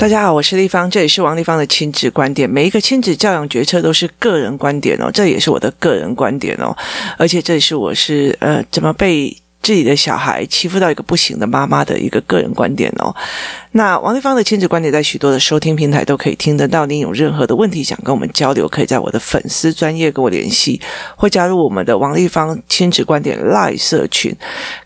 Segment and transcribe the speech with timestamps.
[0.00, 2.48] 大家好，我是丽芳，这里是王丽芳的亲子观点。
[2.48, 6.74] 每一个亲子教养决策都是个人观点哦，这也是我的个人观点哦，
[7.18, 9.36] 而且这里是我是呃怎么被。
[9.62, 13.14] 自己的小孩欺负到一个不行的妈妈的一个个人观点哦。
[13.72, 16.86] 那王立芳的亲子观点在许多的收听平台都可以听得到。
[16.86, 20.80] 您有任何的问题想跟我们交流，可以在我的粉丝专业跟我联系，
[21.14, 24.34] 或加入我们的王立芳亲子观点 Live 社群，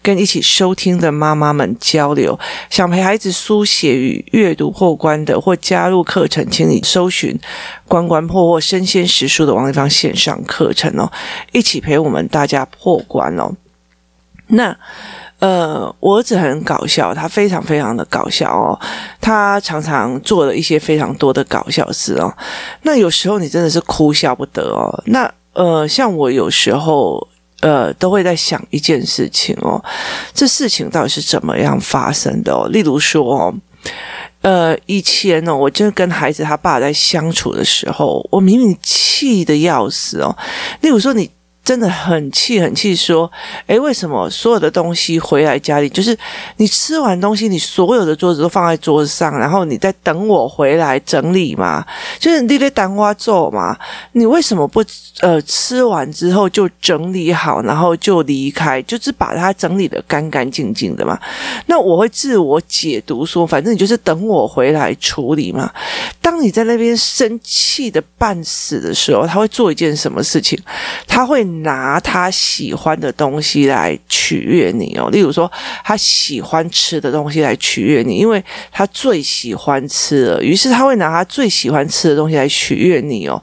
[0.02, 2.38] 跟一起收听的妈妈们交流。
[2.68, 7.38] 想陪孩子书写与阅读破关的，或加入课程，请你搜寻
[7.88, 11.11] “关关破获生鲜时书”的王立芳线上课程哦，
[11.52, 13.55] 一起陪我们大家破关哦。
[14.48, 14.77] 那，
[15.39, 18.79] 呃，我儿子很搞笑，他非常非常的搞笑哦，
[19.20, 22.33] 他常常做了一些非常多的搞笑事哦。
[22.83, 25.03] 那有时候你真的是哭笑不得哦。
[25.07, 27.27] 那，呃，像我有时候，
[27.61, 29.83] 呃，都会在想一件事情哦，
[30.34, 32.69] 这事情到底是怎么样发生的哦？
[32.69, 33.55] 例如说哦，
[34.42, 40.36] 呃，以前呢，我就跟孩子他爸在相处的时候，我明明气得要死哦。
[40.83, 41.31] 例如说你。
[41.65, 43.31] 真的很气，很气，说，
[43.69, 46.15] 诶，为什么所有的东西回来家里，就是
[46.59, 51.83] 你吃完东西，你所有的桌子都放在桌子上，然后你在等我回来整理嘛？
[52.19, 53.75] 就是你得等我做嘛？
[54.12, 54.85] 你为什么不
[55.20, 61.19] 呃吃完之后就整理好，然后就离开，就是把它整理得干干净净的嘛？
[61.65, 65.73] 那我会自我解读说，反正你就是等我回来处理嘛。
[66.20, 70.61] 当你在那边生气的半死的时候，他会做一件什么事情？
[71.09, 71.53] 他会。
[71.62, 75.50] 拿他喜欢的东西来取悦你哦，例如说
[75.84, 83.42] 他喜欢吃的东西来取悦你，因为他最喜欢吃了，于是他会拿他最喜欢吃的东西来取悦你哦。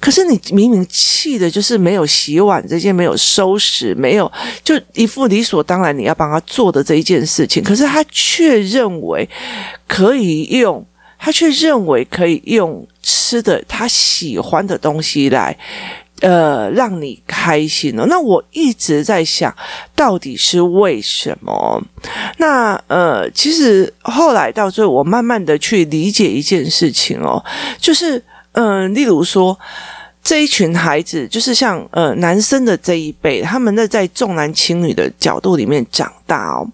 [0.00, 4.30] 可是你明明气的就是没有洗碗这件，没有收拾，没有
[4.62, 9.28] 就一副理所当然你要帮他做的这一件事情，可是他却认为
[9.88, 10.86] 可以用，
[11.18, 15.56] 他却认为可以用吃的他喜欢的东西来。
[16.20, 18.06] 呃，让你开心哦。
[18.08, 19.54] 那我一直在想，
[19.94, 21.82] 到底是为什么？
[22.38, 27.44] 那呃，其实后来到最后，我慢慢的去理解一件事情哦，
[27.78, 29.58] 就是嗯、例如说。
[30.28, 36.68] 这一群孩子就是像呃男生的这一辈，他们那在重男轻女的角度里面长大哦。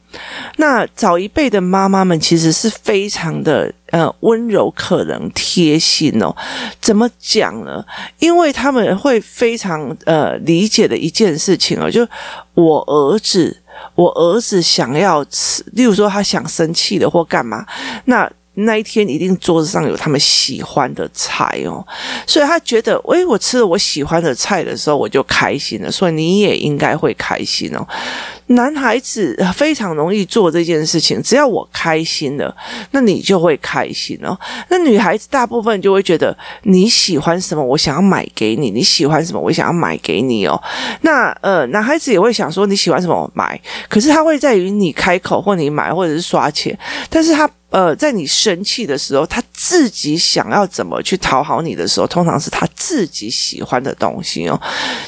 [0.56, 6.34] 那早一辈的妈妈们其实是非常的呃温柔、可人、贴心哦。
[6.80, 7.84] 怎么讲呢？
[8.18, 12.04] 因为他们会非常呃理解的一件事情哦，就
[12.54, 13.56] 我儿子，
[13.94, 17.64] 我儿子想要吃，例如说他想生气的或干嘛，
[18.06, 18.28] 那。
[18.54, 21.84] 那一天一定桌子上有他们喜欢的菜哦，
[22.26, 25.90] 所以他觉得，诶，我吃了我喜欢的菜的时候，我就开心了。
[25.90, 27.86] 所以你也应该会开心哦。
[28.48, 32.54] 男孩子非常容易做这件事情，只要我开心了，
[32.92, 34.38] 那你就会开心哦。
[34.68, 40.62] 那女孩子大部分就会觉得你喜欢什么，我想要买给你；你喜欢什么，我想要买给你哦。
[41.00, 43.60] 那呃，男孩子也会想说你喜欢什么，我买。
[43.88, 46.78] 可是他会在于你开口或你买或者是刷钱，
[47.10, 47.50] 但是他。
[47.74, 54.60] 呃，在你生气的时候，他自己想要怎么去讨好你的时候，通常是他自己喜欢的东西哦，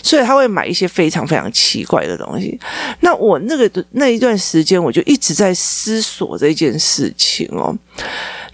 [0.02, 2.58] 所以他会买一些非常非常奇怪的东西。
[3.02, 7.72] 那我那个那一段时间，我就一直在思索这件事情哦。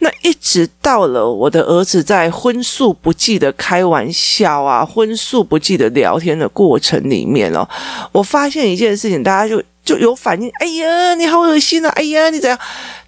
[0.00, 7.66] 那一直到了我的儿子在荤素不忌的开玩笑啊，荤素不忌的聊天的过程里面哦，
[8.12, 12.58] 我发现一件事情，大家就就有反应，哎呀，你好恶心啊，哎呀，你怎样？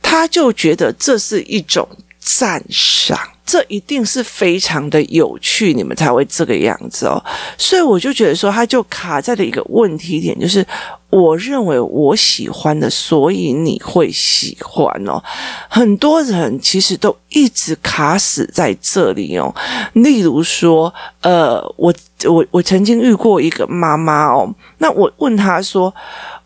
[0.03, 7.23] 他就觉得这是一种赞赏，这一定是非常的有趣，你们才会这个样子哦。
[7.57, 10.67] 所以我就觉得说，他就卡在了一个问题点，就是
[11.11, 15.23] 我认为我喜欢的，所以你会喜欢哦。
[15.69, 19.55] 很多人其实都一直卡死在这里哦。
[19.93, 20.93] 例如说，
[21.23, 21.95] 呃，我
[22.27, 25.95] 我我曾经遇过一个妈妈哦，那我问她说。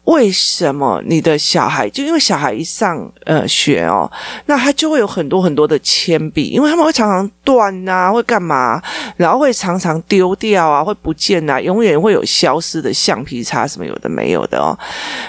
[0.09, 4.11] 为什么你的小孩就因为小孩一上呃学哦，
[4.47, 8.83] 那他就会有很多很多的铅笔，因为他们会常常断啊，会干嘛，
[9.19, 14.73] 然后会常常丢掉啊，会不见啊，永远会有消失的橡皮擦什么有的没有的哦，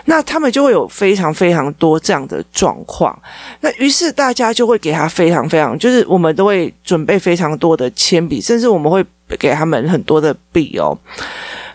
[0.06, 3.18] 那他们就会有非常非常多这样的状况，
[3.60, 9.06] 那于是大家就会给他非常非常，就是我们都会准备非常多的铅笔，甚至我们会
[9.38, 10.98] 给他们很多的笔哦。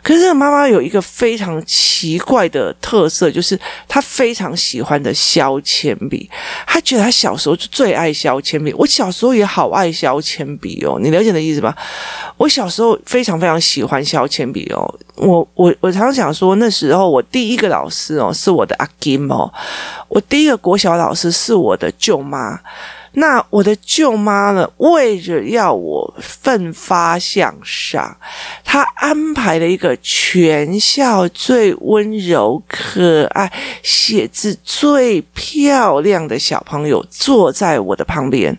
[0.04, 3.58] 可是妈妈有一个非常奇怪的特色，就是
[3.88, 6.30] 她非常喜欢的削铅笔。
[6.66, 8.72] 她觉得她小时候就最爱削铅笔。
[8.74, 11.74] 我小时候也好爱削铅笔哦，你了解的意思吧？
[12.36, 14.94] 我小时候非常非常喜欢削铅笔哦。
[15.16, 19.50] 我我我常常想说，那时候我第一个老师哦是我的阿金哦，
[20.08, 22.60] 我第一个国小老师是我的舅妈。
[23.14, 28.16] 那我的舅妈呢，为着要我奋发向上，
[28.64, 33.52] 她安排了一个全校最温柔、可爱、
[33.82, 38.58] 写字最漂亮的小朋友坐在我的旁边。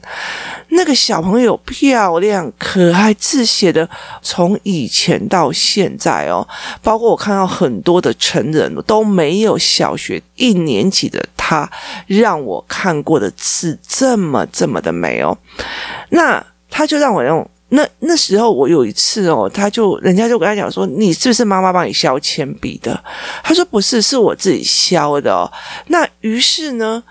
[0.70, 3.88] 那个小朋友漂亮、可爱，字写的
[4.22, 6.46] 从以前到现在哦，
[6.82, 11.70] 包括我看到很多的成人都没有小学一年级的他
[12.08, 15.38] 让我看过的字这么这么的美哦。
[16.10, 23.00] 那他就让我用那那时候我有一次哦，他就人家就跟他讲说，你是不是妈妈帮你削铅笔的？
[23.44, 25.52] 他说不是，是我自己削的哦。
[25.88, 27.04] 那于是呢？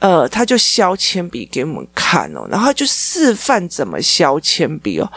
[0.00, 5.08] 呃，他就削铅笔给我们看哦，然后就示范怎么削铅笔哦。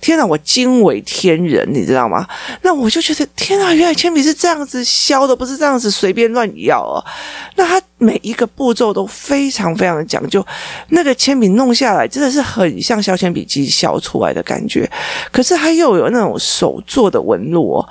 [0.00, 2.26] 天哪，我惊为天人，你知道吗？
[2.62, 7.04] 那我就觉得天哪，原来铅笔是这样子削的，不是这样子随便乱咬哦。
[7.56, 10.46] 那他每一个步骤都非常非常的讲究，
[10.90, 14.88] 那个铅笔弄下来真的是很像削铅笔机削出来的感觉，
[15.32, 17.88] 可是他又有那种手做的纹路哦。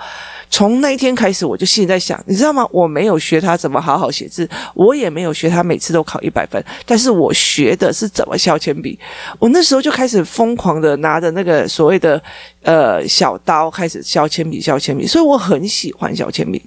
[0.49, 2.65] 从那一天开始，我就心里在想，你知道吗？
[2.71, 8.97] 我没有学他怎么好好写字，我也没有学他每次都考一百分，但是我学的是怎么削铅笔。
[9.39, 12.21] 我那时候就开始疯狂的拿着那个所谓的
[12.63, 16.61] 呃小刀开始削铅笔，削铅笔，所以我很喜欢削铅笔。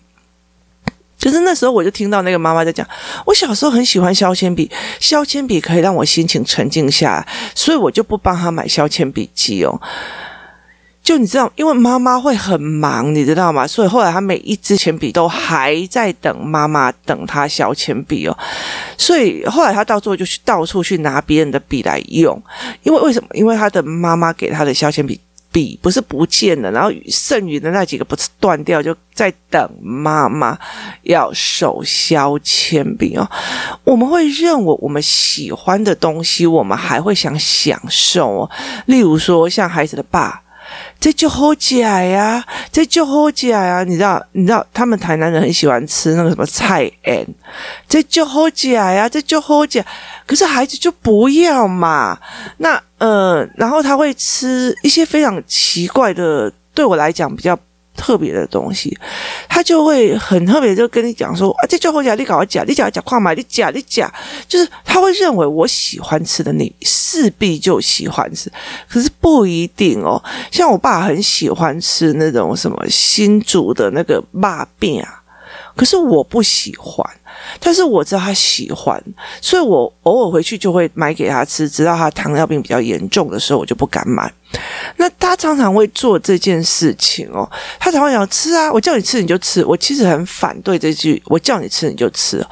[1.23, 2.87] 可是那时候我就听到那个妈妈在讲，
[3.27, 9.81] 我小时候很喜欢削铅笔，削铅笔可以让我心情沉静下来，所以我就不帮他买削铅笔机哦。
[11.11, 13.67] 就你知道，因为妈妈会很忙，你知道吗？
[13.67, 18.39] 所以后来他每一支铅笔都还在等妈妈等他削铅笔哦。
[18.97, 22.41] 所以后来他到最后就去到处去拿别人的笔来用，
[22.85, 23.29] 因为为什么？
[23.33, 25.21] 因为他的妈妈给他的削铅笔
[25.51, 30.57] 笔不是不见了，然后剩余的那几个不是断掉，就在等妈妈
[31.03, 33.29] 要手削铅笔哦。
[33.83, 38.51] 我们会认为我们喜欢的东西，我们还会想享受哦。
[38.87, 40.41] 例如说，像孩子的爸。
[41.01, 43.83] 这就好假呀，这就好假呀！
[43.83, 47.27] 你知道，你知道，他们台南人很喜欢吃那个什么菜嗯，
[47.89, 49.83] 这就好假呀，这就好假。
[50.27, 52.19] 可是孩子就不要嘛。
[52.59, 57.59] 那呃，然后他会吃一些非常奇怪的，对我来讲比较。
[57.97, 58.97] 特别的东西，
[59.49, 64.13] 他就会很特别，就跟你讲说啊，这就好假，你搞我假，你假假跨买，你假你假，
[64.49, 68.51] 就是他会认为我喜欢吃的，你势必就喜欢吃，
[68.89, 70.23] 可是不一定哦。
[70.51, 75.20] 像我爸很喜欢吃那种什么新煮的那个肉饼啊，
[75.77, 77.05] 可是我不喜欢。
[77.59, 79.03] 但是我知道他喜欢，
[79.41, 84.31] 所以我偶尔回去就会买给他吃，直到他糖尿病比较严重的时候，我就不敢买。
[84.97, 89.65] 那他常常会做这件事情哦，他常常要吃啊，我叫你吃你就吃。
[89.65, 92.45] 我其实很反对这句“我叫你吃你就吃”。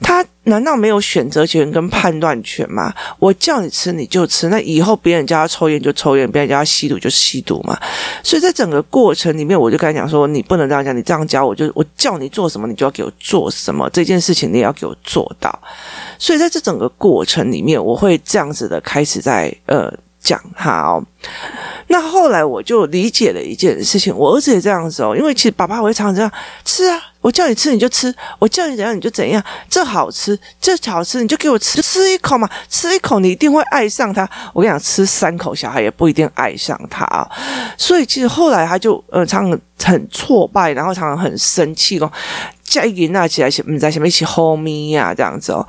[0.00, 2.92] 他难道没有选择权跟判断权吗？
[3.18, 7.78] 我叫你吃你就吃，那以后别人叫他抽烟就抽烟，别人叫他吸毒就吸毒嘛。
[8.22, 13.90] 所以在整个过程里面，我就跟他讲说：你不能这样讲，你这样教我就我叫你做什么，你就要给我做什么。
[13.90, 15.56] 这件事情你也要给我做到。
[16.18, 19.92] 所以在这整个过程里面，我会这样子的开始在呃。
[20.18, 21.00] 讲他哦，
[21.86, 26.28] 那后来我就理解了一件事情，我儿子也这样子哦，因为其实爸爸会常常这样
[26.64, 34.22] 吃啊，我叫你吃你就吃，我叫你怎样你就怎样，这好吃这好吃你就给我吃，吃一口嘛，吃一口你一定会爱上它。
[34.52, 37.28] 我跟你讲，吃三口小孩也不一定爱上它，
[37.76, 42.08] 所以其实后来他就呃常常很挫败，然后常常很生气哦。
[42.62, 45.66] 加一那起来，你在前面一起吼咪呀，这样子哦，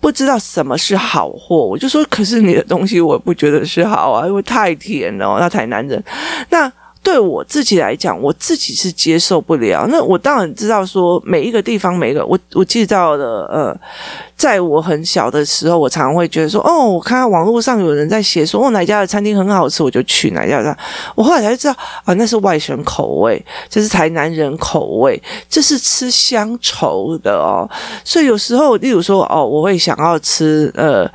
[0.00, 6.00] 不知道什么是好货，我就说，可是你的东西我不觉得是好啊，因为太甜了，那台南人
[6.50, 6.72] 那。
[7.02, 9.86] 对我自己来讲，我自己是接受不了。
[9.88, 13.76] 那我当然知道说，每一个地方，每一个我我记到的，呃，
[14.36, 20.76] 在我很小的时候，我常常会觉得说，哦，我看到网络上有人在写说，哦，哪家的餐厅很好吃，我就去哪家的。
[21.16, 27.68] 我后来才知道，啊，那是外省口味，这是台南人口味，这是吃乡愁的哦。
[28.04, 31.10] 所以有时候，例如说，哦，我会想要吃，呃。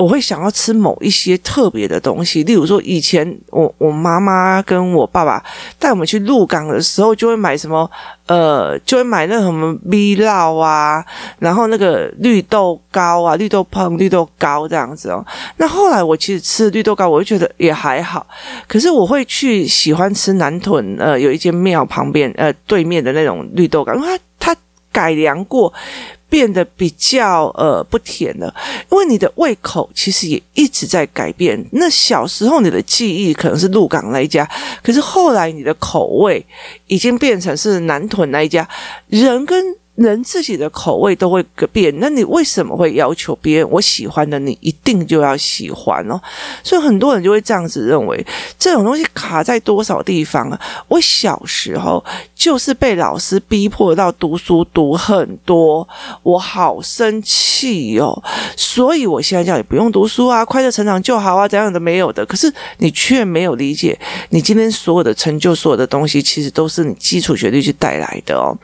[0.00, 5.44] 我会想要吃某一些特别的东西，例如说，以前我我妈妈跟我爸爸
[5.78, 7.88] 带我们去鹿港的时候，就会买什么，
[8.26, 11.04] 呃，就会买那什么米酪啊，
[11.38, 15.22] 然后那个绿豆糕啊，绿豆椪、绿豆糕这样子哦。
[15.58, 18.26] 那后来我其实吃绿豆糕，我就觉得也还好，
[18.66, 25.70] 可是我会去喜欢吃南屯，呃，有一间庙旁边，呃，对面的那种绿豆糕，因为它它改良过。
[26.30, 28.54] 变得比较呃不甜了，
[28.90, 31.62] 因为你的胃口其实也一直在改变。
[31.72, 34.48] 那小时候你的记忆可能是鹿港那一家，
[34.82, 36.42] 可是后来你的口味
[36.86, 38.66] 已经变成是南屯那一家。
[39.08, 43.70] 人跟人自己的口味都会变，那你为什么会要求别人？
[43.70, 46.18] 我喜欢的你一定就要喜欢哦。
[46.62, 48.26] 所以很多人就会这样子认为，
[48.58, 50.58] 这种东西卡在多少地方啊？
[50.88, 52.02] 我小时候
[52.34, 55.86] 就是被老师逼迫到读书读很多，
[56.22, 58.22] 我好生气哦。
[58.56, 62.24] 所以我现在叫你不用读书啊，快乐成长就好啊，怎样的没有的。
[62.24, 63.98] 可是你却没有理解，
[64.30, 68.56] 你今天所有的成就，所有的东西，其实都是你基础学历去带来的哦。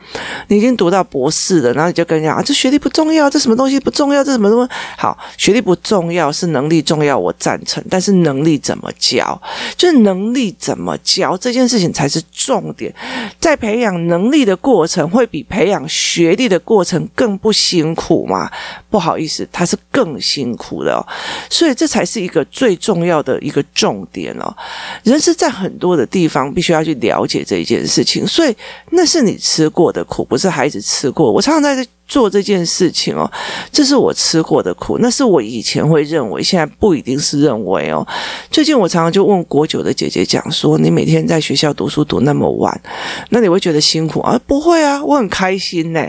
[0.47, 7.83] 你已经读到博士的，然后你就跟人家啊，这学历不重要，这什么东西不重要，这什么东西好，学历不重要，是能力重要，我赞成。
[7.89, 9.39] 但是能力怎么教，
[9.75, 12.93] 就是能力怎么教这件事情才是重点。
[13.39, 18.49] 在培养能力的过程，会比培养学历的过程更不辛苦吗？
[18.97, 21.05] 不好意思，他是更辛苦的。
[21.51, 24.51] 所以这才是一个最重要的一个重点哦。
[25.03, 28.55] 人是在很多的地方必须要去了解这一件事情，所以
[28.89, 31.31] 那是你吃过的苦，不是孩子吃过。
[31.31, 31.87] 我常常在。
[32.07, 33.29] 做这件事情哦，
[33.71, 38.07] 这是我吃过的苦，那是我以前会认为，现在不一定是认为哦。
[38.49, 42.81] 最近我常常就问国九的姐姐讲说：“你每天在学校读书读那么晚，
[43.29, 45.99] 那你会觉得辛苦啊？”不会啊，我很开心呢。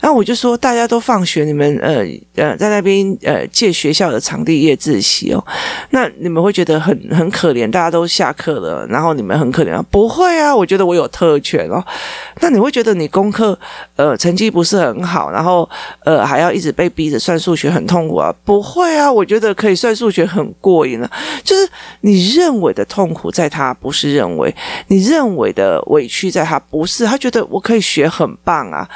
[0.00, 5.44] 然后我就说：“大家都放学，你们呃呃在那边呃借学校的场地夜自习哦，
[5.90, 9.84] 那你们会觉得很很可怜，大家都下课了，然后你们很可怜啊？
[9.90, 11.80] 不会啊，我觉得我有特权哦。
[12.40, 13.56] 那你会觉得你功课
[13.94, 15.68] 呃成绩不是很好？”然后，
[16.02, 18.34] 呃，还要一直被逼着算数学，很痛苦啊？
[18.42, 21.10] 不会啊，我觉得可以算数学很过瘾啊。
[21.44, 21.68] 就是
[22.00, 24.50] 你认为的痛苦，在他不是认为；
[24.86, 27.04] 你认为的委屈，在他不是。
[27.04, 28.88] 他觉得我可以学很棒啊，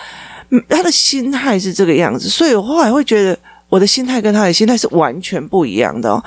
[0.68, 2.28] 他的心态是这个样子。
[2.28, 3.38] 所以我后来会觉得。
[3.71, 6.23] 我的心态跟他的心态是完全不一样的哦。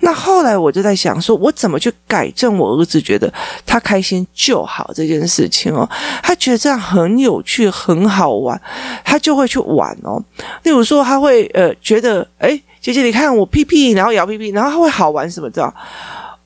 [0.00, 3.32] 那后来我就在想，说我怎么去改正我儿子觉得
[3.64, 5.88] 他开心就好这件事情哦。
[6.22, 8.60] 他觉得这样很有趣、很好玩，
[9.04, 10.20] 他就会去玩哦。
[10.64, 15.72] 例如说，他会呃觉得，诶，姐姐你看我屁屁，然后摇屁屁，然后他会好玩什么的。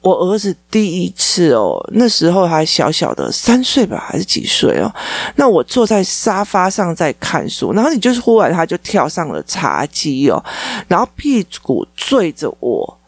[0.02, 4.90] 我儿子第一次哦，那时候还小小的三岁吧，还是几岁哦？
[5.36, 10.42] 那我坐在沙发上在看书，然后你就是忽然他就跳上了茶几哦，
[10.88, 12.98] 然后屁股对着我，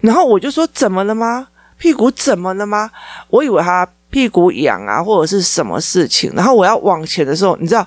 [0.00, 1.48] 然后我就说怎么了吗？
[1.78, 2.90] 屁股怎么了吗？
[3.28, 7.86] 我以为他屁股痒啊，或者是什么事情，然后我要往前的时候，你知道。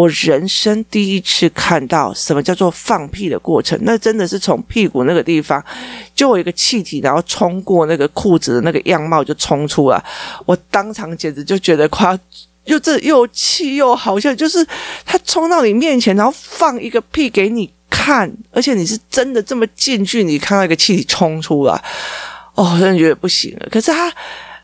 [0.00, 5.62] 我人生第一次看到什么叫做放屁的过程，那真的是从屁股那个地方
[6.14, 10.02] 就有一个气体，然后冲过那个裤子的那个样貌就冲出来，
[10.46, 12.18] 我当场简直就觉得夸，
[12.64, 14.66] 又这又气又好笑，就是
[15.04, 21.84] 他冲到你面前，然后放一个屁给你看，而且你是真的这么近距离看到一个气体冲出来，
[22.54, 23.68] 哦，真的觉得不行了。
[23.70, 24.10] 可是他。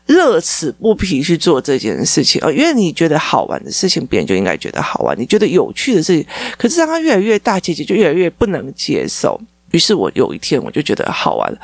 [0.07, 6.25] 乐此不疲去做这件事情哦，因为你觉得好玩的事情，别人就应该觉得好玩；你觉得有趣的事情，
[6.57, 9.39] 可是让他越来越大，姐姐就越来越不能接受。
[9.71, 11.57] 于是我有一天我就觉得好玩了，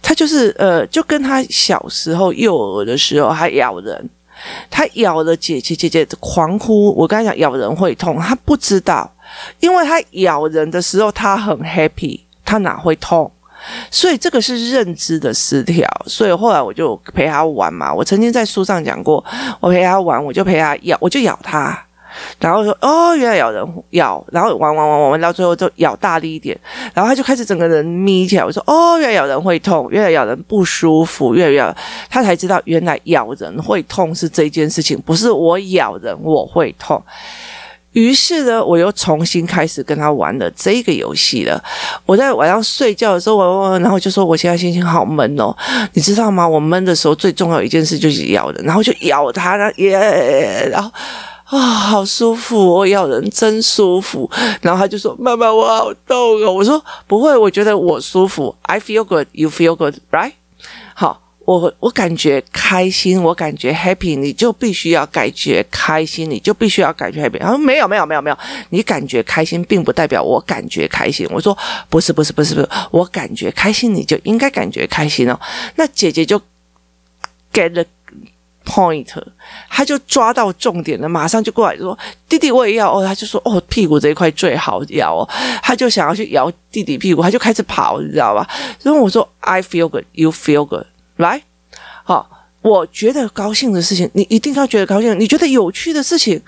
[0.00, 4.08] 他就是呃，就跟他小时候幼儿的时候还咬人，
[4.70, 6.94] 他咬了姐姐，姐姐狂哭。
[6.94, 9.12] 我刚才讲咬人会痛，他不知道，
[9.58, 13.28] 因为他咬人的时候他很 happy，他哪会痛？
[13.90, 17.92] 所以这个是认知的失调，所以后来我就陪他玩嘛。
[17.92, 19.24] 我曾经在书上讲过，
[19.60, 21.78] 我陪他玩，我就陪他咬，我就咬他，
[22.38, 26.58] 然后说哦，原来咬人咬，然后玩玩玩玩玩到最后就咬大力一点，
[26.92, 28.44] 然后他就开始整个人眯起来。
[28.44, 31.76] 我说哦，原来咬人会痛，原来咬人不舒服，越来越咬，
[32.08, 37.02] 他才知道原来咬人会痛是这件事情，不是我咬人我会痛。
[37.92, 41.60] 于是呢，我又重新开始跟他玩了这个游戏了。
[42.06, 45.52] 我在晚上睡觉的时候，我然后就说：“我现在心情好闷哦，
[45.94, 46.46] 你知道吗？
[46.46, 50.90] 我闷的时候最重要一件事就是咬人，然后就咬他，耶，然后
[51.46, 54.30] 啊、好舒服，我咬人真舒服。
[54.60, 58.54] 然后他就说：‘妈妈，我好痛哦。’我说：‘不会，我觉得我舒服。
[58.62, 60.32] I feel good, you feel good, right？’
[60.94, 61.22] 好。”
[61.58, 67.40] 我我感觉开心，我感觉 happy，你就必须要感觉开心，你就必须要感觉 happy。
[67.40, 68.38] 他说没有没有没有没有，
[68.68, 71.26] 你感觉开心并不代表我感觉开心。
[71.28, 71.56] 我说
[71.88, 75.36] 不是不是不是不是，我感觉开心，你就应该感觉开心哦。
[75.74, 76.40] 那姐姐就
[77.52, 77.84] get the
[78.64, 79.08] point，
[79.68, 85.28] 他就抓到重点了，马上就过来说弟弟我也要哦，他就说哦屁股这一块最好咬哦，
[85.64, 88.48] 他就想要去咬弟弟屁股，他就开始跑，你知道吧？
[88.84, 90.86] 然后我说 I feel good, you feel good。
[91.20, 91.42] 来，
[92.04, 92.28] 好，
[92.62, 96.40] 我觉得高兴的事情，你一定要觉得高兴；你觉得有趣的事情，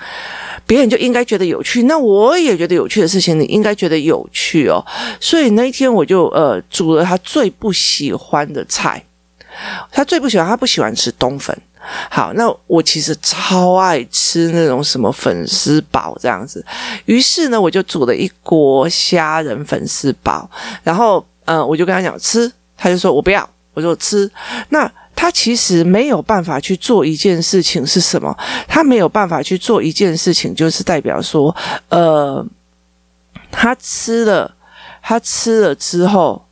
[0.67, 1.85] 别人就应该觉得有趣。
[1.85, 4.85] 那我也觉得有趣的事情，你应该觉得有趣哦。
[5.21, 9.03] 所以那一天，我就呃煮了他最不喜欢的菜。
[9.91, 11.57] 他最不喜欢，他不喜欢吃冬粉。
[12.09, 16.65] 好，那我其实超爱吃那种什么粉丝煲这样子，
[17.05, 20.49] 于是呢，我就煮了一锅虾仁粉丝煲，
[20.83, 24.31] 然后，嗯，我就跟他讲吃，他就说我不要，我说吃。
[24.71, 28.37] 那他其实没有办法去做一件事情是什么？
[28.67, 31.55] 他没有办法去做一件事情，就是代表说，
[31.89, 32.45] 呃，
[33.51, 34.55] 他吃了，
[35.03, 36.45] 他吃了之后。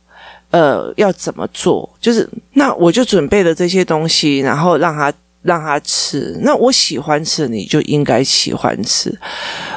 [0.51, 1.89] 呃，要怎么做？
[2.01, 5.13] 就是那我就准备了这些东西，然后让他
[5.43, 6.37] 让他吃。
[6.41, 9.17] 那我喜欢吃，你就应该喜欢吃。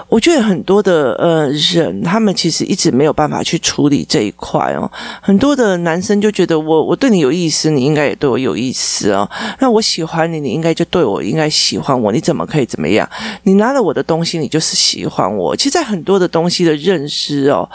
[0.09, 4.91] 我觉得很多的呃人，他们其实一直没有办法去处理这一块哦。
[5.21, 9.29] 很多的男生就觉得我我对你有意思，你应该也对我有意思哦。
[9.59, 12.13] 那我喜欢你，你应该就对我应该喜欢我。
[12.13, 13.09] 你怎么可以怎么样？
[13.43, 15.57] 你拿了我的东西，你就是喜欢我。
[15.57, 17.69] 其实，在很多的东西的认识哦。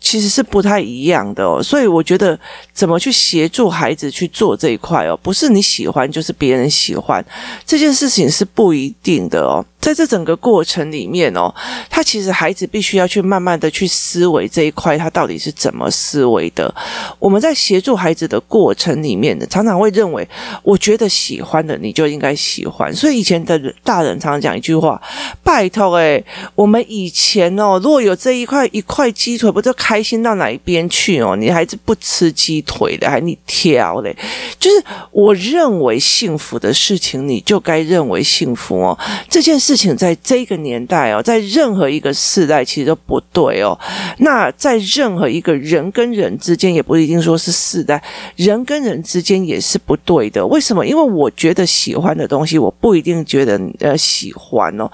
[0.00, 2.38] 其实是不太一样的哦，所以我觉得
[2.72, 7.22] 怎么去协助孩子去做这一块哦，不是你喜欢就是别人喜欢，
[7.66, 9.62] 这件事情是不一定的哦。
[9.80, 11.54] 在这整个过程里面哦，
[11.88, 16.72] 他其实孩子必须要去慢慢的去思维这一块，他到底是怎么思维的。
[17.18, 20.28] 我们在协助孩子的过程里面呢，常常会认为，
[20.64, 22.92] 我觉得喜欢的你就应该喜欢。
[22.92, 25.00] 所以以前的大人常常讲一句话
[25.44, 26.22] ：“拜托诶，
[26.56, 31.36] 我们以前哦，如果有这一块一块鸡腿，不就开心到哪一边去哦？
[31.36, 34.14] 你还是不吃鸡腿的，还你挑嘞？
[34.58, 38.98] 就是我认为幸福的事情，你就该认为幸福哦。
[39.30, 39.67] 这件事。
[39.68, 43.78] 事情在这个年代哦，在任何一个世代其实都不对哦。
[44.16, 48.02] 那在任何一个人跟人之间，也不一定说是世代，
[48.34, 50.46] 人跟人之间也是不对的。
[50.46, 50.86] 为什么？
[50.86, 54.90] 因为我觉得喜欢的东西，我不一定觉得呃喜欢哦。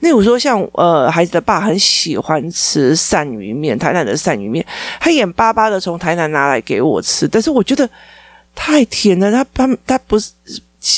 [0.00, 4.62] 那我说像呃孩子的爸很喜欢吃鳝鱼面，台南的鳝鱼面，
[5.00, 7.88] 他眼巴巴的从台南拿来给我吃，但是我觉得
[8.54, 10.30] 太甜了，他他他不是。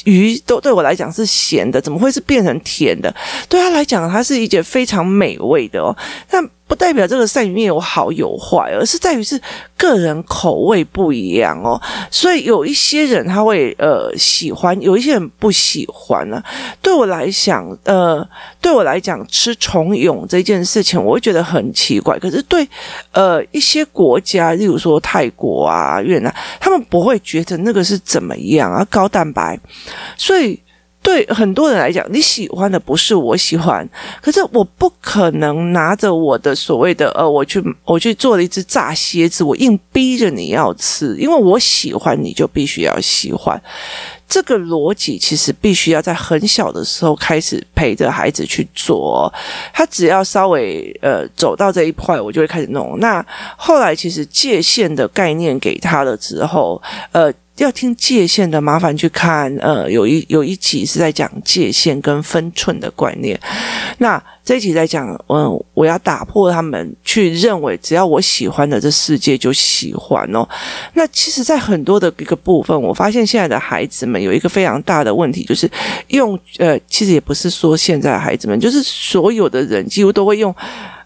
[0.05, 3.15] 鱼都对我来讲是咸的，怎么会是变成甜的？
[3.49, 5.97] 对他来讲，它是一件非常美味的哦。
[6.31, 6.43] 那。
[6.73, 9.39] 不代表这个鳝鱼面有好有坏，而是在于是
[9.77, 11.79] 个人口味不一样哦。
[12.11, 16.45] 所以有一些人他会呃喜欢，有一些人不喜欢呢、啊。
[16.81, 18.27] 对我来讲，呃，
[18.59, 22.19] 对我来讲吃虫蛹这件事情，我会觉得很奇怪。
[22.19, 22.67] 可是对
[23.11, 29.61] 呃一些国家，例如说泰国啊、越南，他们不会觉得那个是怎么样啊，高蛋白，
[30.17, 30.59] 所以。
[31.03, 33.87] 对很多人来讲，你喜欢的不是我喜欢，
[34.21, 43.61] 可是我不可能拿着我的所谓的呃，我去我去做了一只炸蝎子，我硬逼着你要吃，因为我喜欢，你就必须要喜欢。
[44.29, 49.31] 这个逻辑其实必须要在很小的时候开始陪着孩子去做，
[49.75, 52.99] 他只要稍微呃走到这一块，我就会开始弄。
[53.01, 53.25] 那
[53.57, 57.33] 后来其实界限的概念给他了之后，呃。
[57.65, 59.55] 要听界限的，麻烦去看。
[59.61, 63.39] 呃，有一有一集是在讲界限跟分寸的观念。
[63.99, 70.47] 那这一集在讲，嗯，我要打破他们去认为只要我喜欢的这世界就喜欢哦。
[70.95, 75.71] 那其实，在很多的一个部分，我发现现在的孩子们有一个非常大的问题，就是
[76.09, 80.55] 用呃，其实也不是说现在的孩子们，就是所有的人几乎都会用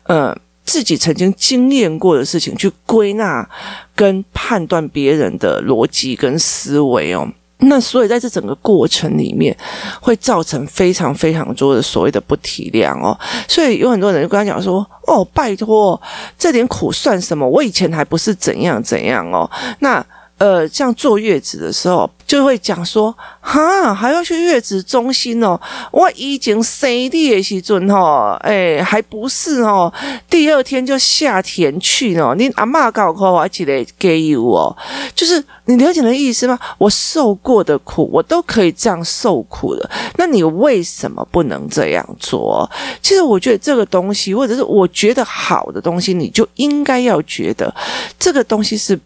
[0.05, 0.37] 呃。
[0.67, 3.49] 自己曾经经验过的事情去归纳
[3.95, 7.27] 跟判断别人的逻辑跟思维哦，
[7.59, 9.57] 那所以在这整个过程里面
[10.01, 15.99] 会造成非常非常多的所谓的不体谅哦，所以有很多人就跟他讲说：“哦，拜托，
[16.37, 17.49] 这点苦算什么？
[17.49, 19.49] 我以前还不是怎样怎样哦。”
[19.81, 20.05] 那
[20.39, 22.11] 呃，像坐月子的时候。
[22.27, 25.61] 就会讲说，哈，还要去月子中心哦。
[25.93, 29.93] 我已经生你的时阵吼，诶，还不是哦。
[30.29, 32.35] 第二天就下田去哦。
[32.37, 34.77] 你阿嬷搞我我记得给予我，
[35.15, 36.59] 就是你了解的意思吗？
[36.79, 39.89] 我受过的苦，我都可以这样受苦的。
[40.17, 42.69] 那你为什么不能这样做？
[43.01, 47.73] 其实我觉得这个东西，或者是我觉得好的东西，你就应该要觉得
[48.19, 48.99] 这个东西是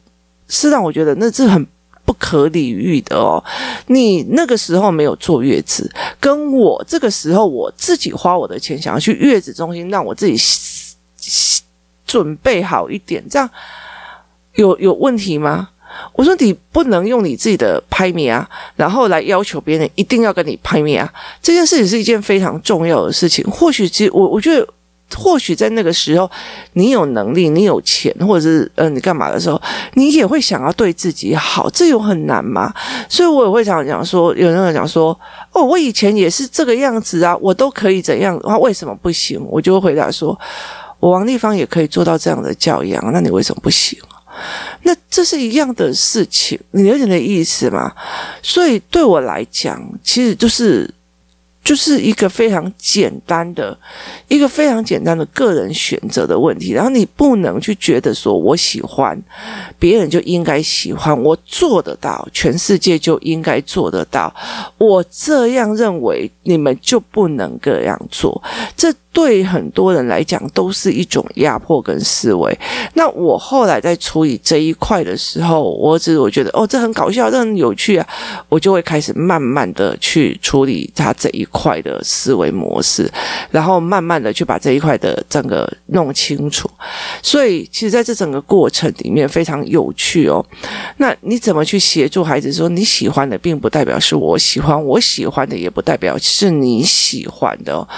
[0.50, 1.66] 是让我觉得那是很。
[2.02, 3.40] 不可理喻的哦！
[3.86, 10.34] 你那个时候没有坐月子，跟我这个时候我自己花我的钱想要去月子中心，让我自己
[12.04, 13.48] 准备好一点，这样
[14.54, 15.68] 有有问题吗？
[16.14, 23.48] 我说你不能用你自己的拍米啊，然后来要求别人一定要跟你拍米啊，这件事情是一件非常重要的事情。
[23.48, 24.66] 或许其实我我觉得。
[25.16, 26.30] 或许在那个时候，
[26.74, 29.60] 你有能力，你有钱，或者是呃，你干嘛的时候，
[29.94, 32.72] 你也会想要对自己好，这有很难吗？
[33.08, 35.18] 所以我也会常常讲说，有人会讲说，
[35.52, 39.40] 哦，我以前也是这个样子啊，我都可以怎样，他为什么不行？
[39.48, 40.38] 我就会回答说，
[40.98, 43.98] 我王丽芳也可以做到这样的教养，那你为什么不行？
[44.84, 47.92] 那这是一样的事情，你有点的意思吗？
[48.42, 50.88] 所以对我来讲，其实就是。
[51.62, 53.76] 就是一个非常简单的，
[54.28, 56.72] 一个非常简单的个人选择的问题。
[56.72, 59.20] 然后你不能去觉得说我喜欢，
[59.78, 64.34] 别人就应该喜欢，我做得到，全世界就应该做得到。
[64.78, 68.42] 我这样认为，你们就不能这样做。
[68.76, 68.92] 这。
[69.12, 72.56] 对很多人来讲，都是一种压迫跟思维。
[72.94, 78.06] 那我后来在处理这一块的时候，我只是我觉得哦，这很搞笑，这很有趣啊，
[78.48, 83.10] 我就会开始慢慢的去处理他这一块的思维模式，
[83.50, 86.70] 然后慢慢的去把这一块的整个弄清楚。
[87.22, 90.44] 所以，其实在这整个过程里面非常有趣哦。
[90.98, 97.88] 那你怎么去协助孩子说你喜欢的，并不代表是我喜欢，我喜欢的也不代表是你喜欢的哦。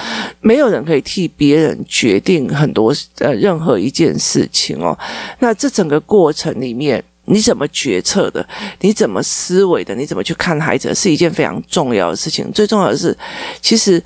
[0.40, 1.02] 没有人可以。
[1.02, 4.96] 替别人决定很多呃任何一件事情哦，
[5.40, 8.46] 那这整个过程里面，你怎么决策的？
[8.80, 9.94] 你怎么思维的？
[9.94, 10.94] 你怎么去看孩子？
[10.94, 12.50] 是一件非常重要的事情。
[12.52, 13.16] 最重要的是，
[13.60, 14.02] 其实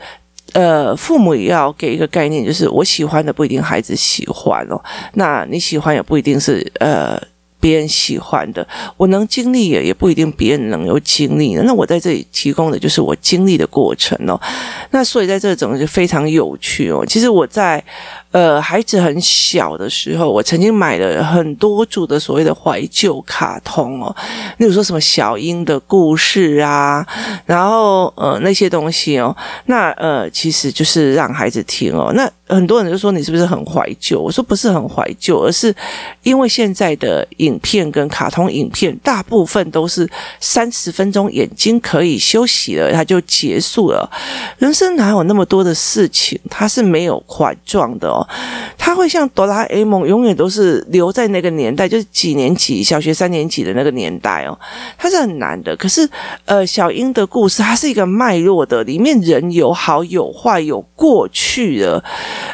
[0.52, 4.81] 呃，父母也要给一个概念，就是我喜欢的不一定孩子喜欢哦，
[5.14, 7.20] 那你喜欢也不一定是呃。
[7.59, 8.64] 别人喜欢的，
[8.98, 11.55] 我能经历也也不一定别人能有经历。
[11.55, 14.38] 那我在这里提供的就是我经历的过程哦。
[14.90, 17.05] 那所以在这种就非常有趣哦。
[17.05, 17.83] 其实我在。
[18.37, 24.14] 呃，孩子很小的时候，我曾经买了很多组的所谓的怀旧卡通哦，
[24.59, 27.07] 例如说什么小英的故事啊，
[27.46, 32.12] 然后呃那些东西哦，那呃其实就是让孩子听哦。
[32.14, 34.20] 那很多人就说你是不是很怀旧？
[34.20, 35.75] 我说不是很怀旧，而是
[36.22, 40.07] 因为现在的影片跟卡通影片大部分都是
[40.40, 44.07] 三十分钟，眼睛可以休息了，它就结束了。
[44.59, 46.38] 人生哪有那么多的事情？
[46.51, 48.25] 它是没有环状的哦。
[48.78, 54.58] 他会像哆啦 A 梦，永远都是留在那个年代，就是几年级，小学三年级的那个年代哦。
[54.96, 55.76] 他是很难的。
[55.76, 56.08] 可是，
[56.44, 62.02] 呃，小英的故事，它是一个脉络的，里面人有好有坏，有过去的，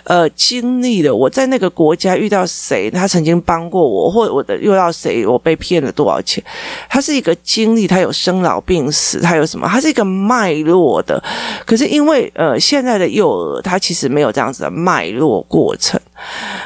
[0.04, 6.42] 呃，经历了我在那个国家遇到谁，他曾经帮过我，或者我的遇到谁，我被骗了多少钱。
[6.88, 9.68] 它是一个经历，它有生老病死，它有什么？
[9.68, 11.22] 它是一个脉络的。
[11.66, 15.61] 可是因为呃，现在的幼儿，他其实没有这样子的脉络过。
[15.62, 16.00] 过程，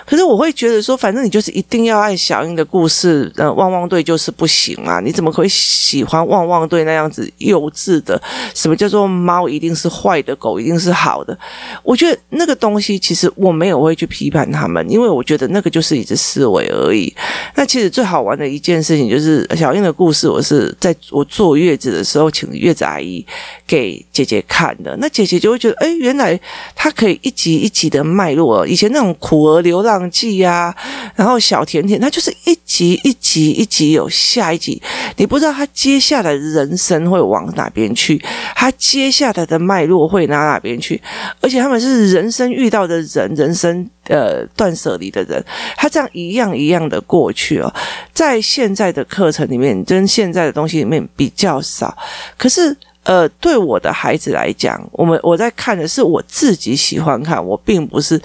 [0.06, 5.00] 可是我会觉得说，反正你就是一定要爱小英的故事，呃，汪汪队就是不行啊！
[5.00, 8.20] 你怎么可以喜欢汪汪队那样子幼稚的？
[8.54, 11.38] 什么叫做猫一定是坏的，狗一定是好的？
[11.82, 17.14] 我觉得那个东西其实我没有会去批判他们，因为我觉得那个就是一只思维而已。
[17.54, 23.24] 那其实最好玩的一件事情就是小英的故事，我是在我坐月子的时候请月子阿姨
[23.66, 26.38] 给姐姐看的，那姐姐就会觉得，哎，原来
[26.74, 28.86] 她可以一集一集的脉络，以前。
[28.96, 30.74] 那种苦儿流浪记呀，
[31.14, 34.80] 然后小甜甜，他就是一集一集一集有下一集，
[35.16, 38.16] 你不知道他接下来的人生会往哪边去，
[38.54, 40.98] 他接下来的脉络会拿哪边去，
[41.42, 45.44] 而且他们是人生遇到的人，人生呃断舍离的人，
[45.76, 47.70] 他这样一样一样的过去哦，
[48.14, 51.94] 在现在的课程里面，跟现在的东西里面比较少，
[52.38, 52.74] 可是。
[53.06, 58.20] 呃，对我的孩子来讲，我们我在看的是我自己喜欢看，我并不是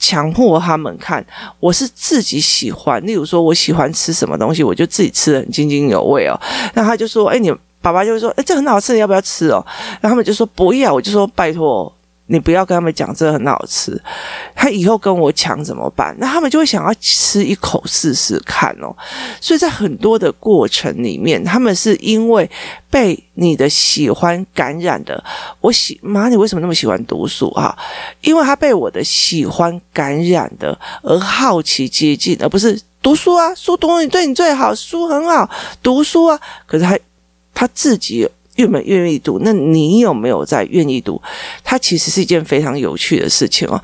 [0.00, 1.24] 强迫他们看，
[1.60, 3.00] 我是自己喜欢。
[3.06, 6.34] 例如说，我喜欢吃什么东西，我就自己吃的很津津有味哦。
[6.74, 9.64] 那他就说：“哎，你爸爸就会说，哎，这很好吃，你要不要吃哦？”
[10.00, 11.92] 然后他们就说：“不要。”我就说：“拜托。”
[12.32, 14.00] 你不要跟他们讲这很好吃，
[14.54, 16.14] 他以后跟我抢怎么办？
[16.20, 18.94] 那他们就会想要吃一口试试看哦。
[19.40, 22.48] 所以在很多的过程里面，他们是因为
[22.88, 25.22] 被你的喜欢感染的。
[25.60, 27.76] 我喜妈，你为什么那么喜欢读书啊？
[28.20, 35.50] 因为他被我的喜欢感染的，而好奇接近，而不是读书啊，书读你对你最好，书很好，
[35.82, 36.40] 读书啊。
[36.64, 36.96] 可是他
[37.52, 38.28] 他自己。
[38.60, 39.40] 愿不愿意读？
[39.42, 41.20] 那你有没有在愿意读？
[41.64, 43.82] 它其实是一件非常有趣的事情哦。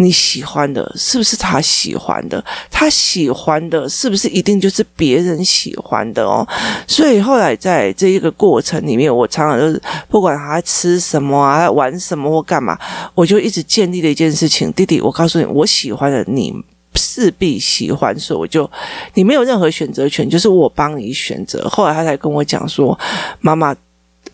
[0.00, 2.44] 你喜欢的，是不是他喜欢的？
[2.70, 6.46] 他喜欢的，是不是一定就是别人喜欢的哦？
[6.86, 12.78] 所以后来在这一个过程里面，我常常就是不管他吃什么啊，玩什么或干嘛，
[13.14, 16.54] 我就一直建立了一件事情：弟弟，我告诉你，我喜欢的，你
[16.94, 18.70] 势必喜欢，所以我就
[19.14, 21.68] 你没有任何选择权，就是我帮你选择。
[21.68, 22.96] 后来他才跟我讲说，
[23.40, 23.74] 妈妈。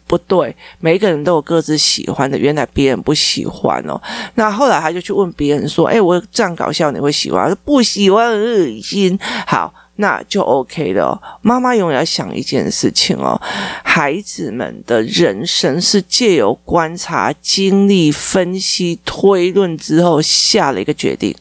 [0.06, 4.00] 不对，每一个人都有各自喜欢的，原来别人不喜欢哦。
[4.34, 9.18] 那后来他就去问别人说：“哎，我这样搞笑你会喜欢？”他说不喜欢，很恶心。
[9.46, 11.18] 好，那就 OK 的哦。
[11.40, 13.40] 妈妈永远要想一件事情哦，
[13.82, 21.34] 孩子们的人生是借由观察、经历、分析、推论之后下了一个决定，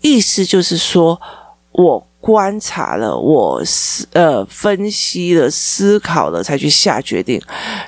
[0.00, 1.20] 意思就是说
[1.72, 2.06] 我。
[2.26, 7.40] 观察了，我思呃分析了、思考了，才去下决定。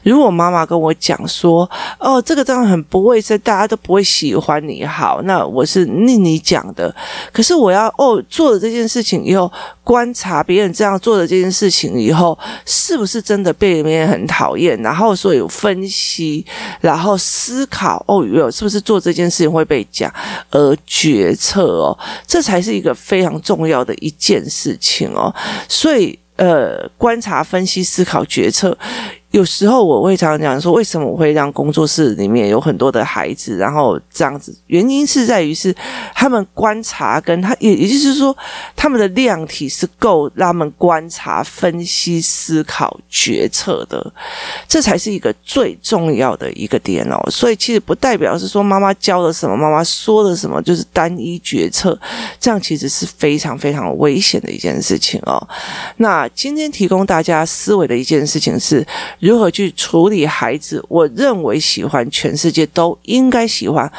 [0.05, 6.95] 如果妈妈跟我讲说：“哦，这个当然很不卫生，大家都不会喜欢你。”好，那我是逆你讲的。
[7.33, 9.51] 可是我要哦做了这件事情以后，
[9.89, 14.79] 观察别人这样做的这件事情以后，是不是真的被别人很讨厌？
[14.83, 16.45] 然后所以分析，
[16.83, 20.13] 然后思考哦，有是不是做这件事情会被讲
[20.51, 25.35] 而决策哦，这才是一个非常重要的一件事情哦。
[25.67, 28.77] 所以呃，观察、分析、思考、决策。
[29.31, 35.75] 有时候我会常常讲说，为什么我会让工作室里面有很多的孩子，然后这样子，原因是在于是
[36.15, 38.35] 他们观察跟他也也就是说，
[38.75, 44.13] 他们的量体是够他们观察、分析、思考、决策的，
[44.67, 47.21] 这才是一个最重要的一个点哦。
[47.31, 51.99] 所以其实不代表是说妈妈教了什么，妈妈说了什么就是单一决策，
[52.41, 55.47] 这样其实是非常非常危险的一件事情哦。
[55.99, 58.87] 那今天提供大家思维的一件事情是。
[59.21, 60.85] 如何去处理孩子？
[60.89, 63.91] 我认为喜欢全世界都应该喜欢，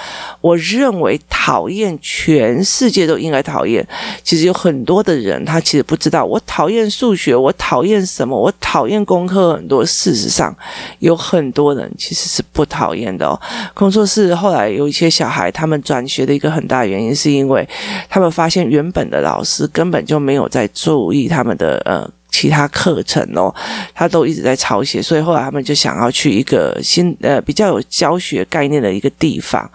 [0.42, 3.86] 我认为讨厌全世界都应该讨厌。
[4.24, 8.40] 其实有很多的人，他其实不知道，我讨厌数学，我讨厌什么？
[8.40, 9.86] 我讨厌功课很多。
[9.86, 10.56] 事实上，
[11.00, 13.40] 有很多人其实是不讨厌的哦。
[13.74, 17.68] 工作室后来有一些小孩，他们转学的一个很大原因，是因为
[18.08, 22.10] 他们发现原本的老师根本就没有在注意他们的呃。
[22.30, 23.54] 其他课程哦，
[23.94, 29.70] 他都一直在抄写，所以后来他们就想要去一个新呃比较有教学概念的一个地方。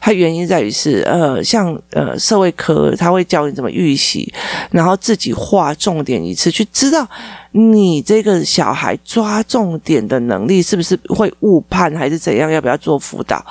[0.00, 4.32] 他原因在于是呃像呃社会科，他会教你怎么预习，
[4.70, 7.08] 然后自己画重点一次，去知道。
[7.52, 12.50] 你这个小孩抓重点的能力是不是会误判还是怎样？
[12.50, 13.44] 要不要做辅导？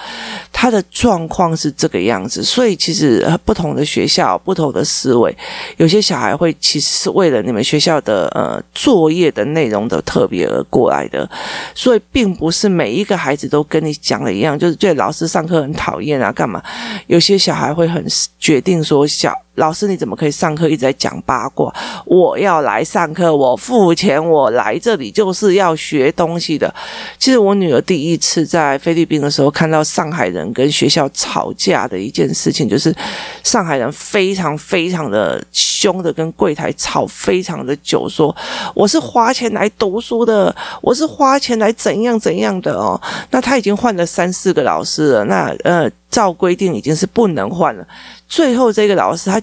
[0.51, 5.35] 他的状况是这个样子，所以其实不同的学校、不同的思维，
[5.77, 11.29] 有些小孩会其实是为了你们学校的呃作业的内容的特别而过来的，
[11.73, 16.63] 所以并不是每一个孩子都跟你讲的一样，就是觉得老师上课很讨厌啊，干嘛？
[17.07, 18.05] 有些小孩会很
[18.37, 19.33] 决定说小。
[19.59, 21.71] 老师，你怎么可以上课一直在讲八卦？
[22.05, 26.73] 我要来上课，我付钱，我来这里就是要学东西的。
[27.17, 32.95] 其实我女儿第一次在菲律宾的时候看到上海人跟学校吵架的一件事情，就是
[33.43, 38.35] 上海人非常非常的凶的跟柜台吵非常的久，说
[38.73, 42.99] 我是花钱来读书的，我是花钱来怎样怎样的哦。
[43.29, 47.87] 那他已经换了三四个老师了，那呃，照规定已经是不能换了。
[48.27, 49.41] 最后这个老师他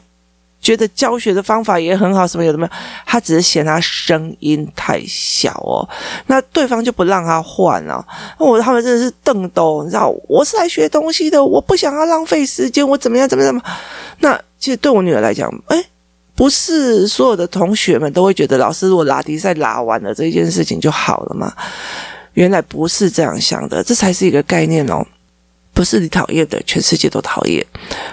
[0.60, 2.68] 觉得教学的方法也很好，什么有什么，
[3.04, 5.86] 他只是嫌他声音太小哦，
[6.26, 8.04] 那对方就不让他换了。
[8.38, 13.62] 我他们真的是瞪斗，你知道，我是来学东西的，我不想要浪费时间，我怎么样怎么样怎么。
[14.18, 15.84] 那其实对我女儿来讲，诶，
[16.34, 21.52] 不是所有的同学们都会觉得老师如果拉迪赛拉完了这件事情就好了吗？
[22.34, 25.06] 原来不是这样想的，这才是一个概念哦。
[25.76, 27.62] 不是你讨厌的，全世界都讨厌；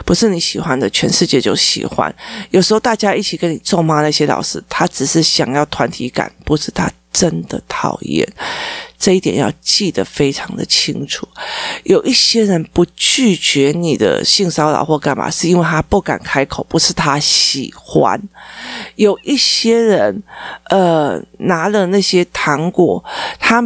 [0.06, 2.13] 不是你喜欢的，全世界就喜欢。
[2.52, 8.28] 有时候大家一起跟你咒骂那些老师，他只是想要团体感，不是他真的讨厌。
[8.99, 11.26] 这一点要记得非常的清楚。
[11.86, 18.21] 有一些人不拒绝你的性骚扰或干嘛，是因为他不敢开口，不是他喜欢。
[18.95, 20.21] 有一些人，
[20.65, 23.02] 呃，拿了那些糖果，
[23.39, 23.63] 他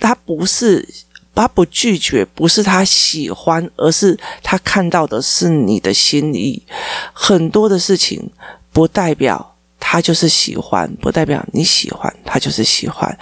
[0.00, 0.84] 他不是。
[1.34, 6.62] 他不拒绝，不是他喜欢，而是他看到的是你的心意。
[7.12, 8.30] 很多的事情
[8.72, 13.18] 不代表他就是喜欢，不代表你喜欢他就是喜欢。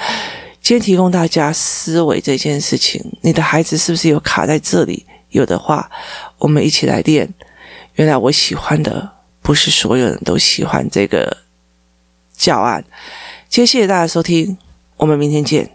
[0.60, 5.06] 今天提供大家思维这件事情，你的孩子是不是有卡在这里？
[5.30, 5.90] 有的话，
[6.38, 7.32] 我们一起来练。
[7.94, 9.10] 原来我喜欢的
[9.42, 11.36] 不是所有人都喜欢这个
[12.36, 12.84] 教案。
[13.48, 14.58] 今天谢谢大家收听，
[14.96, 15.70] 我们明天见。